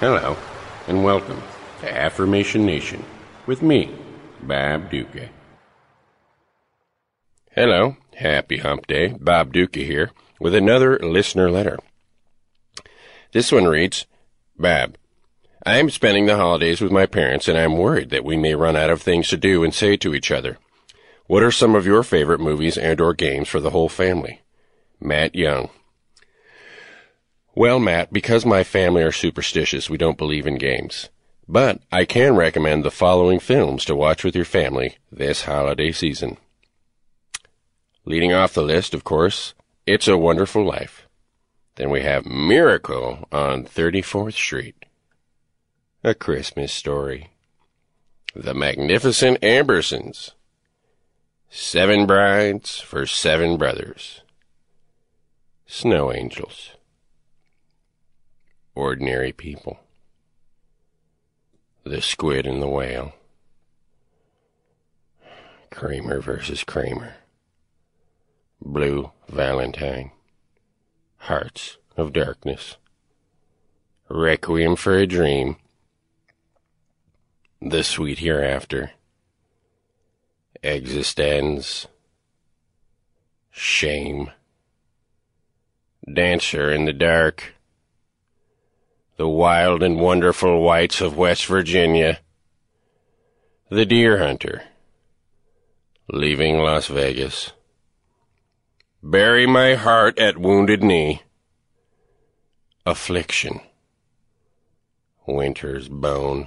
[0.00, 0.36] Hello,
[0.86, 1.42] and welcome
[1.80, 3.04] to Affirmation Nation
[3.46, 3.92] with me,
[4.40, 5.28] Bob Ducca.
[7.50, 9.08] Hello, happy hump day.
[9.08, 11.80] Bob Ducca here with another listener letter.
[13.32, 14.06] This one reads,
[14.56, 14.94] Bob,
[15.66, 18.76] I am spending the holidays with my parents and I'm worried that we may run
[18.76, 20.58] out of things to do and say to each other.
[21.26, 24.42] What are some of your favorite movies and or games for the whole family?
[25.00, 25.70] Matt Young.
[27.58, 31.08] Well, Matt, because my family are superstitious, we don't believe in games.
[31.48, 36.36] But I can recommend the following films to watch with your family this holiday season.
[38.04, 39.54] Leading off the list, of course,
[39.86, 41.08] It's a Wonderful Life.
[41.74, 44.84] Then we have Miracle on 34th Street.
[46.04, 47.30] A Christmas Story.
[48.36, 50.30] The Magnificent Ambersons.
[51.50, 54.22] Seven Brides for Seven Brothers.
[55.66, 56.77] Snow Angels
[58.78, 59.80] ordinary people.
[61.82, 63.12] The squid and the whale.
[65.72, 67.16] Kramer versus Kramer.
[68.62, 70.12] Blue Valentine.
[71.16, 72.76] Hearts of Darkness.
[74.08, 75.56] Requiem for a Dream.
[77.60, 78.92] The Sweet Hereafter.
[80.62, 81.86] Existenz.
[83.50, 84.30] Shame.
[86.10, 87.57] Dancer in the Dark
[89.18, 92.20] the wild and wonderful whites of West Virginia,
[93.68, 94.62] the deer hunter,
[96.08, 97.50] leaving Las Vegas,
[99.02, 101.20] bury my heart at wounded knee,
[102.86, 103.60] affliction,
[105.26, 106.46] winter's bone,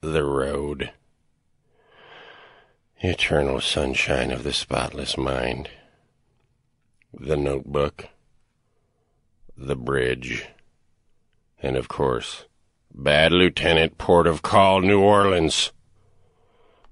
[0.00, 0.90] the road,
[3.00, 5.68] eternal sunshine of the spotless mind,
[7.12, 8.06] the notebook,
[9.54, 10.46] the bridge
[11.62, 12.44] and of course,
[12.94, 15.72] Bad Lieutenant Port of Call, New Orleans.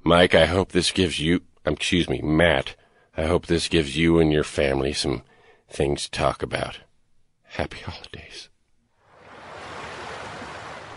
[0.02, 2.76] Mike, I hope this gives you, um, excuse me, Matt,
[3.16, 5.22] I hope this gives you and your family some
[5.68, 6.78] things to talk about.
[7.42, 8.48] Happy holidays.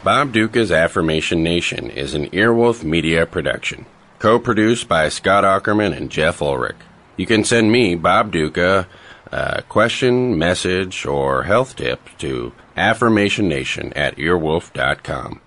[0.03, 3.85] Bob Ducca's Affirmation Nation is an Earwolf Media production,
[4.19, 6.75] co-produced by Scott Aukerman and Jeff Ulrich.
[7.15, 8.87] You can send me, Bob Ducca,
[9.31, 15.41] a question, message, or health tip to affirmationnation at earwolf.com.